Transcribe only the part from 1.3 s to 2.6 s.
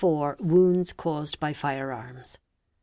by fire arms.